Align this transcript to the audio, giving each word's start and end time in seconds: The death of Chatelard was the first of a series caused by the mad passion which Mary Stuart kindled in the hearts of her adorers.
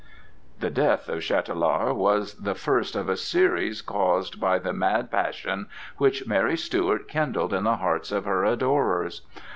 The 0.59 0.71
death 0.71 1.07
of 1.09 1.19
Chatelard 1.21 1.95
was 1.95 2.33
the 2.41 2.55
first 2.55 2.95
of 2.95 3.07
a 3.07 3.15
series 3.15 3.83
caused 3.83 4.39
by 4.41 4.57
the 4.57 4.73
mad 4.73 5.11
passion 5.11 5.67
which 5.97 6.25
Mary 6.25 6.57
Stuart 6.57 7.07
kindled 7.07 7.53
in 7.53 7.65
the 7.65 7.77
hearts 7.77 8.11
of 8.11 8.25
her 8.25 8.43
adorers. 8.43 9.21